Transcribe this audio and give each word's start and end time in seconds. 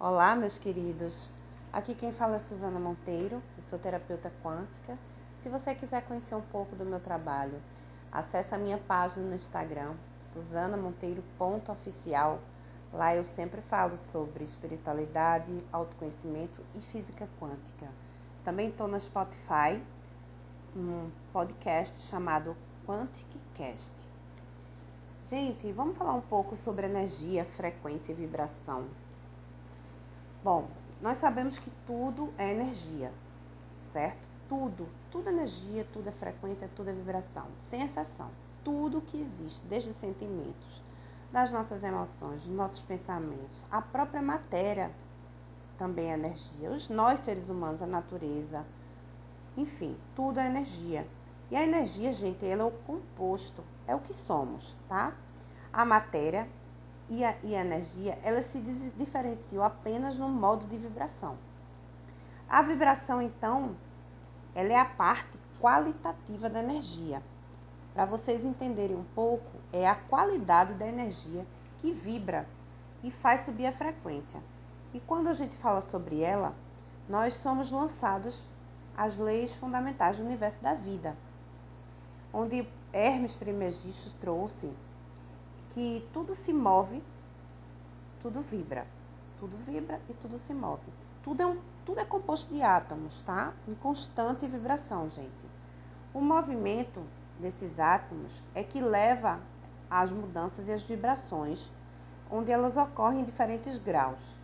Olá, 0.00 0.36
meus 0.36 0.58
queridos. 0.58 1.32
Aqui 1.72 1.92
quem 1.92 2.12
fala 2.12 2.36
é 2.36 2.38
Suzana 2.38 2.78
Monteiro, 2.78 3.42
eu 3.56 3.62
sou 3.64 3.80
terapeuta 3.80 4.32
quântica. 4.44 4.96
Se 5.42 5.48
você 5.48 5.74
quiser 5.74 6.06
conhecer 6.06 6.36
um 6.36 6.40
pouco 6.40 6.76
do 6.76 6.84
meu 6.84 7.00
trabalho, 7.00 7.60
acesse 8.12 8.54
a 8.54 8.58
minha 8.58 8.78
página 8.78 9.26
no 9.26 9.34
Instagram, 9.34 9.96
susanamonteiro.oficial. 10.20 12.38
Lá 12.92 13.16
eu 13.16 13.24
sempre 13.24 13.60
falo 13.60 13.96
sobre 13.96 14.44
espiritualidade, 14.44 15.50
autoconhecimento 15.72 16.62
e 16.76 16.80
física 16.80 17.28
quântica. 17.40 17.88
Também 18.44 18.68
estou 18.68 18.86
no 18.86 19.00
Spotify, 19.00 19.82
um 20.76 21.10
podcast 21.32 22.06
chamado 22.06 22.56
QuanticCast. 22.86 24.08
Gente, 25.24 25.72
vamos 25.72 25.98
falar 25.98 26.14
um 26.14 26.20
pouco 26.20 26.54
sobre 26.54 26.86
energia, 26.86 27.44
frequência 27.44 28.12
e 28.12 28.14
vibração. 28.14 28.86
Bom, 30.42 30.68
nós 31.02 31.18
sabemos 31.18 31.58
que 31.58 31.70
tudo 31.84 32.32
é 32.38 32.52
energia, 32.52 33.12
certo? 33.92 34.28
Tudo, 34.48 34.88
tudo 35.10 35.28
é 35.28 35.32
energia, 35.32 35.84
tudo 35.92 36.08
é 36.08 36.12
frequência, 36.12 36.70
tudo 36.76 36.90
é 36.90 36.92
vibração, 36.92 37.46
sem 37.58 37.82
exceção. 37.82 38.30
Tudo 38.62 39.00
que 39.00 39.20
existe, 39.20 39.66
desde 39.66 39.92
sentimentos, 39.92 40.80
das 41.32 41.50
nossas 41.50 41.82
emoções, 41.82 42.44
dos 42.44 42.52
nossos 42.52 42.80
pensamentos, 42.80 43.66
a 43.68 43.82
própria 43.82 44.22
matéria 44.22 44.92
também 45.76 46.12
é 46.12 46.14
energia. 46.14 46.70
Os 46.70 46.88
nós 46.88 47.18
seres 47.18 47.48
humanos, 47.48 47.82
a 47.82 47.86
natureza, 47.86 48.64
enfim, 49.56 49.96
tudo 50.14 50.38
é 50.38 50.46
energia. 50.46 51.04
E 51.50 51.56
a 51.56 51.64
energia, 51.64 52.12
gente, 52.12 52.46
ela 52.46 52.62
é 52.62 52.66
o 52.66 52.70
composto, 52.70 53.64
é 53.88 53.94
o 53.94 54.00
que 54.00 54.12
somos, 54.12 54.76
tá? 54.86 55.12
A 55.72 55.84
matéria 55.84 56.48
e 57.08 57.24
a, 57.24 57.34
e 57.42 57.54
a 57.54 57.60
energia, 57.60 58.18
elas 58.22 58.44
se 58.46 58.60
diferenciam 58.96 59.64
apenas 59.64 60.18
no 60.18 60.28
modo 60.28 60.66
de 60.66 60.76
vibração. 60.76 61.38
A 62.48 62.62
vibração, 62.62 63.20
então, 63.22 63.76
ela 64.54 64.72
é 64.72 64.76
a 64.78 64.84
parte 64.84 65.38
qualitativa 65.60 66.48
da 66.48 66.60
energia. 66.60 67.22
Para 67.94 68.04
vocês 68.04 68.44
entenderem 68.44 68.96
um 68.96 69.04
pouco, 69.14 69.50
é 69.72 69.88
a 69.88 69.94
qualidade 69.94 70.74
da 70.74 70.86
energia 70.86 71.46
que 71.78 71.92
vibra 71.92 72.48
e 73.02 73.10
faz 73.10 73.42
subir 73.42 73.66
a 73.66 73.72
frequência. 73.72 74.42
E 74.92 75.00
quando 75.00 75.28
a 75.28 75.34
gente 75.34 75.56
fala 75.56 75.80
sobre 75.80 76.20
ela, 76.20 76.54
nós 77.08 77.34
somos 77.34 77.70
lançados 77.70 78.44
às 78.96 79.16
leis 79.16 79.54
fundamentais 79.54 80.18
do 80.18 80.24
universo 80.24 80.60
da 80.60 80.74
vida, 80.74 81.16
onde 82.32 82.68
Hermes 82.92 83.38
Trismegisto 83.38 84.14
trouxe 84.16 84.72
que 85.70 86.06
tudo 86.12 86.34
se 86.34 86.52
move, 86.52 87.02
tudo 88.20 88.42
vibra. 88.42 88.86
Tudo 89.38 89.56
vibra 89.56 90.00
e 90.08 90.14
tudo 90.14 90.36
se 90.38 90.52
move. 90.52 90.92
Tudo 91.22 91.42
é, 91.42 91.46
um, 91.46 91.60
tudo 91.84 92.00
é 92.00 92.04
composto 92.04 92.52
de 92.52 92.62
átomos, 92.62 93.22
tá? 93.22 93.52
Em 93.66 93.74
constante 93.74 94.46
vibração, 94.46 95.08
gente. 95.08 95.48
O 96.12 96.20
movimento 96.20 97.02
desses 97.38 97.78
átomos 97.78 98.42
é 98.54 98.64
que 98.64 98.80
leva 98.80 99.40
às 99.88 100.10
mudanças 100.10 100.66
e 100.68 100.72
às 100.72 100.82
vibrações, 100.82 101.70
onde 102.30 102.50
elas 102.50 102.76
ocorrem 102.76 103.20
em 103.20 103.24
diferentes 103.24 103.78
graus. 103.78 104.34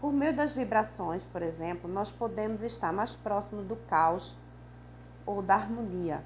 Por 0.00 0.12
meio 0.12 0.34
das 0.34 0.52
vibrações, 0.52 1.24
por 1.24 1.42
exemplo, 1.42 1.90
nós 1.90 2.12
podemos 2.12 2.62
estar 2.62 2.92
mais 2.92 3.16
próximo 3.16 3.62
do 3.62 3.76
caos 3.76 4.36
ou 5.26 5.42
da 5.42 5.54
harmonia, 5.54 6.24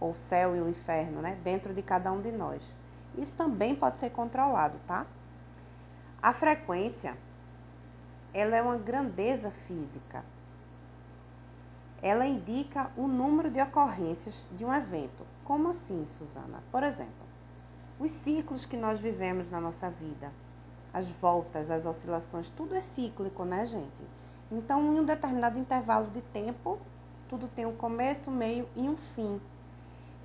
ou 0.00 0.14
céu 0.14 0.54
e 0.54 0.60
o 0.60 0.68
inferno, 0.68 1.20
né? 1.20 1.38
Dentro 1.42 1.72
de 1.72 1.82
cada 1.82 2.12
um 2.12 2.20
de 2.20 2.30
nós. 2.32 2.74
Isso 3.16 3.34
também 3.36 3.74
pode 3.74 3.98
ser 3.98 4.10
controlado, 4.10 4.78
tá? 4.86 5.06
A 6.20 6.32
frequência, 6.32 7.16
ela 8.32 8.56
é 8.56 8.62
uma 8.62 8.76
grandeza 8.76 9.50
física. 9.50 10.24
Ela 12.02 12.26
indica 12.26 12.90
o 12.96 13.06
número 13.06 13.50
de 13.50 13.60
ocorrências 13.60 14.48
de 14.52 14.64
um 14.64 14.72
evento. 14.72 15.26
Como 15.44 15.68
assim, 15.68 16.04
Suzana? 16.06 16.62
Por 16.72 16.82
exemplo, 16.82 17.12
os 17.98 18.10
ciclos 18.10 18.66
que 18.66 18.76
nós 18.76 18.98
vivemos 18.98 19.50
na 19.50 19.60
nossa 19.60 19.90
vida, 19.90 20.32
as 20.92 21.10
voltas, 21.10 21.70
as 21.70 21.86
oscilações, 21.86 22.50
tudo 22.50 22.74
é 22.74 22.80
cíclico, 22.80 23.44
né, 23.44 23.64
gente? 23.64 24.02
Então, 24.50 24.80
em 24.94 25.00
um 25.00 25.04
determinado 25.04 25.58
intervalo 25.58 26.10
de 26.10 26.20
tempo, 26.20 26.78
tudo 27.28 27.48
tem 27.48 27.66
um 27.66 27.76
começo, 27.76 28.30
um 28.30 28.34
meio 28.34 28.68
e 28.74 28.88
um 28.88 28.96
fim. 28.96 29.40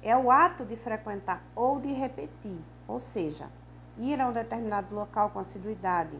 É 0.01 0.15
o 0.15 0.31
ato 0.31 0.65
de 0.65 0.77
frequentar 0.77 1.43
ou 1.55 1.79
de 1.79 1.91
repetir 1.91 2.59
ou 2.89 2.99
seja, 2.99 3.47
ir 3.99 4.19
a 4.19 4.27
um 4.27 4.33
determinado 4.33 4.95
local 4.95 5.29
com 5.29 5.37
assiduidade, 5.37 6.19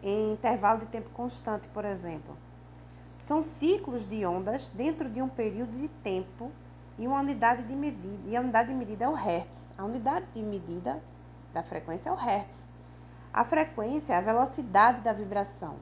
em 0.00 0.32
intervalo 0.32 0.78
de 0.78 0.86
tempo 0.86 1.10
constante, 1.10 1.66
por 1.68 1.84
exemplo. 1.84 2.36
São 3.18 3.42
ciclos 3.42 4.06
de 4.06 4.24
ondas 4.24 4.68
dentro 4.68 5.10
de 5.10 5.20
um 5.20 5.28
período 5.28 5.76
de 5.76 5.88
tempo 5.88 6.52
e 6.96 7.08
uma 7.08 7.18
unidade 7.18 7.64
de 7.64 7.74
medida. 7.74 8.28
E 8.28 8.36
a 8.36 8.40
unidade 8.40 8.68
de 8.68 8.74
medida 8.74 9.06
é 9.06 9.08
o 9.08 9.14
Hertz. 9.14 9.72
A 9.76 9.84
unidade 9.84 10.26
de 10.32 10.40
medida 10.40 11.02
da 11.52 11.64
frequência 11.64 12.10
é 12.10 12.12
o 12.12 12.16
Hertz. 12.16 12.68
A 13.32 13.42
frequência 13.44 14.14
é 14.14 14.16
a 14.16 14.20
velocidade 14.20 15.00
da 15.00 15.12
vibração. 15.12 15.76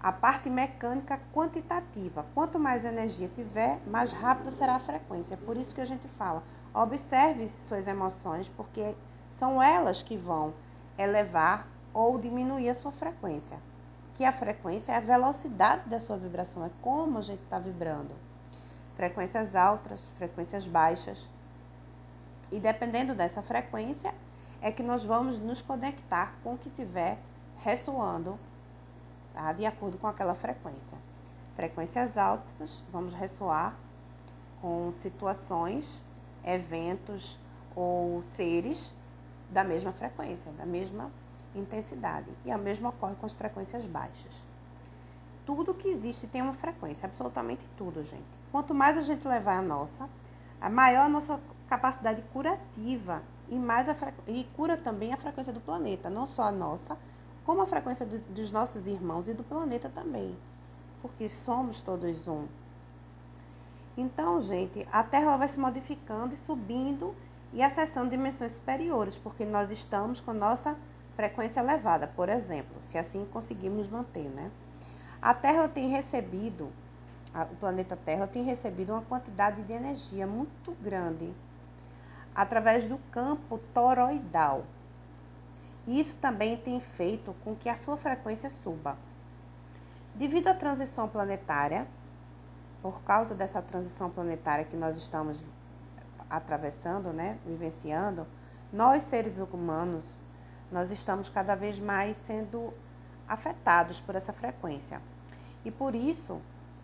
A 0.00 0.10
parte 0.10 0.50
mecânica 0.50 1.20
quantitativa. 1.32 2.26
Quanto 2.34 2.58
mais 2.58 2.84
energia 2.84 3.28
tiver, 3.28 3.80
mais 3.86 4.10
rápido 4.10 4.50
será 4.50 4.74
a 4.74 4.80
frequência. 4.80 5.34
É 5.34 5.38
por 5.38 5.56
isso 5.56 5.74
que 5.74 5.80
a 5.80 5.86
gente 5.86 6.08
fala 6.08 6.42
Observe 6.76 7.48
suas 7.48 7.86
emoções, 7.86 8.50
porque 8.50 8.94
são 9.30 9.62
elas 9.62 10.02
que 10.02 10.14
vão 10.14 10.52
elevar 10.98 11.66
ou 11.94 12.18
diminuir 12.18 12.68
a 12.68 12.74
sua 12.74 12.92
frequência. 12.92 13.58
Que 14.12 14.26
a 14.26 14.30
frequência 14.30 14.92
é 14.92 14.96
a 14.96 15.00
velocidade 15.00 15.88
da 15.88 15.98
sua 15.98 16.18
vibração, 16.18 16.66
é 16.66 16.70
como 16.82 17.16
a 17.16 17.22
gente 17.22 17.42
está 17.42 17.58
vibrando. 17.58 18.14
Frequências 18.94 19.56
altas, 19.56 20.02
frequências 20.18 20.66
baixas. 20.66 21.30
E 22.52 22.60
dependendo 22.60 23.14
dessa 23.14 23.42
frequência, 23.42 24.14
é 24.60 24.70
que 24.70 24.82
nós 24.82 25.02
vamos 25.02 25.40
nos 25.40 25.62
conectar 25.62 26.34
com 26.44 26.52
o 26.52 26.58
que 26.58 26.68
tiver 26.68 27.18
ressoando, 27.56 28.38
tá? 29.32 29.50
de 29.54 29.64
acordo 29.64 29.96
com 29.96 30.06
aquela 30.06 30.34
frequência. 30.34 30.98
Frequências 31.54 32.18
altas, 32.18 32.84
vamos 32.92 33.14
ressoar 33.14 33.74
com 34.60 34.92
situações 34.92 36.04
eventos 36.46 37.38
ou 37.74 38.22
seres 38.22 38.94
da 39.50 39.64
mesma 39.64 39.92
frequência, 39.92 40.50
da 40.52 40.64
mesma 40.64 41.10
intensidade. 41.54 42.30
E 42.44 42.50
a 42.50 42.58
mesma 42.58 42.90
ocorre 42.90 43.16
com 43.16 43.26
as 43.26 43.32
frequências 43.32 43.84
baixas. 43.84 44.42
Tudo 45.44 45.74
que 45.74 45.88
existe 45.88 46.26
tem 46.26 46.42
uma 46.42 46.52
frequência, 46.52 47.06
absolutamente 47.06 47.66
tudo, 47.76 48.02
gente. 48.02 48.26
Quanto 48.50 48.74
mais 48.74 48.96
a 48.96 49.02
gente 49.02 49.26
levar 49.28 49.58
a 49.58 49.62
nossa, 49.62 50.08
a 50.60 50.70
maior 50.70 51.06
a 51.06 51.08
nossa 51.08 51.40
capacidade 51.68 52.22
curativa 52.32 53.22
e 53.48 53.56
mais 53.56 53.88
a 53.88 53.94
e 54.26 54.44
cura 54.56 54.76
também 54.76 55.12
a 55.12 55.16
frequência 55.16 55.52
do 55.52 55.60
planeta, 55.60 56.10
não 56.10 56.26
só 56.26 56.42
a 56.42 56.52
nossa, 56.52 56.98
como 57.44 57.62
a 57.62 57.66
frequência 57.66 58.04
do, 58.04 58.20
dos 58.32 58.50
nossos 58.50 58.86
irmãos 58.88 59.28
e 59.28 59.34
do 59.34 59.44
planeta 59.44 59.88
também, 59.88 60.36
porque 61.00 61.28
somos 61.28 61.80
todos 61.80 62.26
um. 62.26 62.46
Então, 63.96 64.40
gente, 64.42 64.86
a 64.92 65.02
Terra 65.02 65.36
vai 65.36 65.48
se 65.48 65.58
modificando 65.58 66.34
e 66.34 66.36
subindo 66.36 67.14
e 67.52 67.62
acessando 67.62 68.10
dimensões 68.10 68.52
superiores, 68.52 69.16
porque 69.16 69.46
nós 69.46 69.70
estamos 69.70 70.20
com 70.20 70.34
nossa 70.34 70.76
frequência 71.14 71.60
elevada, 71.60 72.06
por 72.06 72.28
exemplo, 72.28 72.76
se 72.82 72.98
assim 72.98 73.24
conseguirmos 73.24 73.88
manter, 73.88 74.30
né? 74.30 74.50
A 75.22 75.32
Terra 75.32 75.66
tem 75.66 75.88
recebido, 75.88 76.70
o 77.50 77.56
planeta 77.56 77.96
Terra 77.96 78.26
tem 78.26 78.44
recebido 78.44 78.92
uma 78.92 79.00
quantidade 79.00 79.62
de 79.62 79.72
energia 79.72 80.26
muito 80.26 80.72
grande 80.72 81.34
através 82.34 82.86
do 82.86 82.98
campo 83.10 83.58
toroidal. 83.72 84.66
Isso 85.86 86.18
também 86.18 86.58
tem 86.58 86.78
feito 86.80 87.34
com 87.42 87.56
que 87.56 87.70
a 87.70 87.76
sua 87.76 87.96
frequência 87.96 88.50
suba. 88.50 88.98
Devido 90.14 90.48
à 90.48 90.54
transição 90.54 91.08
planetária, 91.08 91.88
por 92.82 93.02
causa 93.02 93.34
dessa 93.34 93.60
transição 93.62 94.10
planetária 94.10 94.64
que 94.64 94.76
nós 94.76 94.96
estamos 94.96 95.42
atravessando, 96.28 97.12
né, 97.12 97.38
vivenciando, 97.46 98.26
nós 98.72 99.02
seres 99.04 99.38
humanos, 99.38 100.20
nós 100.70 100.90
estamos 100.90 101.28
cada 101.28 101.54
vez 101.54 101.78
mais 101.78 102.16
sendo 102.16 102.72
afetados 103.28 104.00
por 104.00 104.14
essa 104.14 104.32
frequência. 104.32 105.00
E 105.64 105.70
por 105.70 105.94
isso 105.94 106.40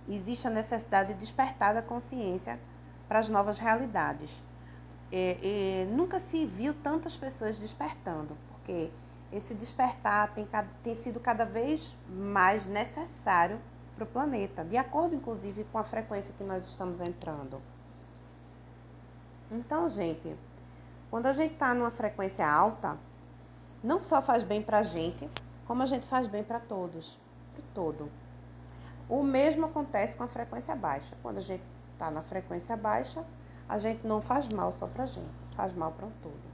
existe 0.09 0.47
a 0.47 0.51
necessidade 0.51 1.15
de 1.15 1.21
despertar 1.21 1.75
da 1.75 1.83
consciência 1.83 2.59
para 3.09 3.19
as 3.19 3.29
novas 3.29 3.59
realidades. 3.59 4.43
E, 5.11 5.87
e 5.89 5.95
nunca 5.95 6.19
se 6.19 6.47
viu 6.47 6.73
tantas 6.75 7.17
pessoas 7.17 7.59
despertando, 7.59 8.37
porque 8.49 8.91
esse 9.33 9.55
despertar 9.55 10.33
tem, 10.35 10.49
tem 10.83 10.95
sido 10.95 11.21
cada 11.21 11.45
vez 11.45 11.97
mais 12.09 12.67
necessário 12.67 13.61
para 13.95 14.05
o 14.05 14.07
planeta, 14.07 14.65
de 14.65 14.77
acordo 14.77 15.15
inclusive 15.15 15.65
com 15.65 15.79
a 15.79 15.85
frequência 15.85 16.35
que 16.37 16.45
nós 16.45 16.67
estamos 16.67 17.01
entrando. 17.01 17.61
Então, 19.51 19.89
gente, 19.89 20.37
quando 21.11 21.27
a 21.27 21.33
gente 21.33 21.53
está 21.53 21.75
numa 21.75 21.91
frequência 21.91 22.51
alta, 22.51 22.99
não 23.83 24.01
só 24.01 24.23
faz 24.23 24.43
bem 24.43 24.63
para 24.63 24.79
a 24.79 24.83
gente, 24.83 25.29
como 25.67 25.83
a 25.83 25.87
gente 25.87 26.07
faz 26.07 26.27
bem 26.27 26.43
para 26.43 26.59
todos, 26.59 27.19
para 27.55 27.65
todo. 27.75 28.11
O 29.09 29.23
mesmo 29.23 29.67
acontece 29.67 30.17
com 30.17 30.25
a 30.25 30.29
frequência 30.29 30.75
baixa. 30.75 31.15
Quando 31.23 31.39
a 31.39 31.43
gente 31.43 31.63
está 31.93 32.11
na 32.11 32.23
frequência 32.23 32.77
baixa, 32.77 33.25
a 33.69 33.79
gente 33.79 34.07
não 34.07 34.23
faz 34.23 34.49
mal 34.49 34.73
só 34.73 34.87
para 34.87 35.05
a 35.05 35.07
gente, 35.07 35.31
faz 35.55 35.75
mal 35.75 35.93
para 35.93 36.07
um 36.07 36.13
todo. 36.23 36.53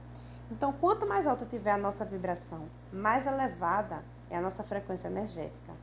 Então, 0.51 0.73
quanto 0.73 1.07
mais 1.07 1.27
alta 1.27 1.45
tiver 1.45 1.71
a 1.71 1.77
nossa 1.77 2.03
vibração, 2.03 2.67
mais 2.91 3.25
elevada 3.25 4.03
é 4.29 4.37
a 4.37 4.41
nossa 4.41 4.63
frequência 4.63 5.07
energética. 5.07 5.73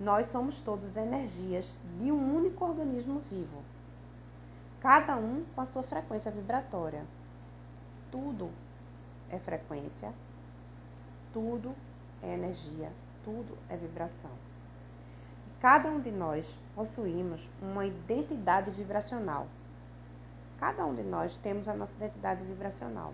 Nós 0.00 0.26
somos 0.26 0.62
todos 0.62 0.96
energias 0.96 1.78
de 1.98 2.10
um 2.10 2.34
único 2.34 2.64
organismo 2.64 3.20
vivo, 3.20 3.62
cada 4.80 5.16
um 5.16 5.44
com 5.54 5.60
a 5.60 5.66
sua 5.66 5.82
frequência 5.82 6.30
vibratória. 6.30 7.04
Tudo 8.10 8.50
é 9.28 9.38
frequência, 9.38 10.12
tudo 11.32 11.74
é 12.22 12.32
energia, 12.32 12.90
tudo 13.22 13.58
é 13.68 13.76
vibração. 13.76 14.30
Cada 15.60 15.90
um 15.90 16.00
de 16.00 16.10
nós 16.10 16.58
possuímos 16.74 17.50
uma 17.60 17.84
identidade 17.84 18.70
vibracional. 18.70 19.46
Cada 20.58 20.86
um 20.86 20.94
de 20.94 21.02
nós 21.02 21.36
temos 21.36 21.68
a 21.68 21.74
nossa 21.74 21.94
identidade 21.94 22.42
vibracional 22.42 23.12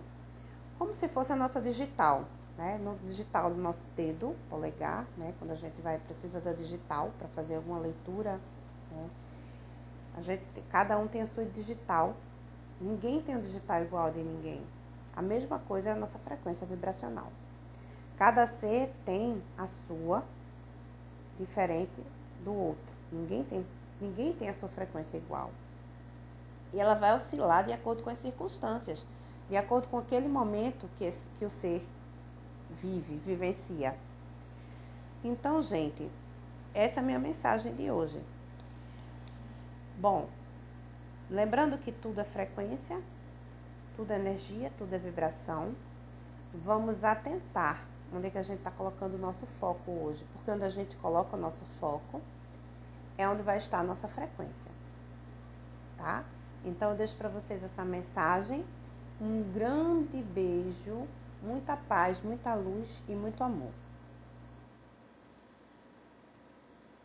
como 0.77 0.93
se 0.93 1.07
fosse 1.07 1.33
a 1.33 1.35
nossa 1.35 1.59
digital, 1.59 2.25
né? 2.57 2.77
No 2.77 2.97
digital 3.05 3.49
do 3.51 3.61
nosso 3.61 3.85
dedo, 3.95 4.35
polegar, 4.49 5.07
né? 5.17 5.33
Quando 5.37 5.51
a 5.51 5.55
gente 5.55 5.81
vai 5.81 5.99
precisa 5.99 6.41
da 6.41 6.53
digital 6.53 7.11
para 7.17 7.27
fazer 7.29 7.55
alguma 7.55 7.79
leitura, 7.79 8.39
né? 8.91 9.09
A 10.15 10.21
gente, 10.21 10.45
cada 10.69 10.97
um 10.97 11.07
tem 11.07 11.21
a 11.21 11.25
sua 11.25 11.45
digital. 11.45 12.15
Ninguém 12.81 13.21
tem 13.21 13.35
um 13.35 13.41
digital 13.41 13.81
igual 13.81 14.11
de 14.11 14.23
ninguém. 14.23 14.61
A 15.15 15.21
mesma 15.21 15.59
coisa 15.59 15.89
é 15.89 15.91
a 15.91 15.95
nossa 15.95 16.17
frequência 16.17 16.65
vibracional. 16.65 17.31
Cada 18.17 18.47
ser 18.47 18.93
tem 19.05 19.41
a 19.57 19.67
sua 19.67 20.23
diferente 21.37 22.03
do 22.43 22.53
outro. 22.53 22.95
Ninguém 23.11 23.43
tem, 23.43 23.65
ninguém 24.01 24.33
tem 24.33 24.49
a 24.49 24.53
sua 24.53 24.69
frequência 24.69 25.17
igual. 25.17 25.51
E 26.73 26.79
ela 26.79 26.95
vai 26.95 27.15
oscilar 27.15 27.63
de 27.63 27.71
acordo 27.71 28.03
com 28.03 28.09
as 28.09 28.17
circunstâncias 28.17 29.05
de 29.49 29.55
acordo 29.55 29.87
com 29.87 29.97
aquele 29.97 30.27
momento 30.27 30.89
que, 30.97 31.09
que 31.37 31.45
o 31.45 31.49
ser 31.49 31.81
vive, 32.69 33.15
vivencia. 33.15 33.97
Então, 35.23 35.61
gente, 35.63 36.09
essa 36.73 36.99
é 36.99 37.03
a 37.03 37.05
minha 37.05 37.19
mensagem 37.19 37.75
de 37.75 37.89
hoje. 37.89 38.21
Bom, 39.97 40.29
lembrando 41.29 41.77
que 41.77 41.91
tudo 41.91 42.21
é 42.21 42.23
frequência, 42.23 43.01
tudo 43.95 44.11
é 44.11 44.15
energia, 44.15 44.71
tudo 44.77 44.93
é 44.93 44.99
vibração. 44.99 45.75
Vamos 46.53 47.03
atentar 47.03 47.85
onde 48.13 48.27
é 48.27 48.29
que 48.29 48.37
a 48.37 48.43
gente 48.43 48.59
está 48.59 48.71
colocando 48.71 49.15
o 49.15 49.17
nosso 49.17 49.45
foco 49.45 49.91
hoje, 49.91 50.25
porque 50.33 50.49
onde 50.51 50.63
a 50.63 50.69
gente 50.69 50.95
coloca 50.97 51.35
o 51.35 51.39
nosso 51.39 51.65
foco 51.79 52.21
é 53.17 53.27
onde 53.27 53.41
vai 53.41 53.57
estar 53.57 53.79
a 53.79 53.83
nossa 53.83 54.07
frequência, 54.07 54.71
tá? 55.97 56.23
Então, 56.63 56.91
eu 56.91 56.95
deixo 56.95 57.15
para 57.15 57.27
vocês 57.27 57.63
essa 57.63 57.83
mensagem 57.83 58.63
um 59.19 59.43
grande 59.51 60.21
beijo, 60.21 61.07
muita 61.41 61.77
paz, 61.77 62.21
muita 62.21 62.53
luz 62.55 63.01
e 63.07 63.13
muito 63.13 63.43
amor. 63.43 63.71